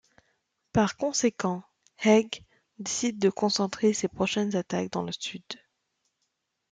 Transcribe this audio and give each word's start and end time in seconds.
Par 0.73 0.97
conséquent 0.97 1.61
Haig 2.03 2.43
décide 2.79 3.19
de 3.19 3.29
concentrer 3.29 3.93
ses 3.93 4.07
prochaines 4.07 4.55
attaques 4.55 4.91
dans 4.91 5.03
le 5.03 5.11
sud. 5.11 5.43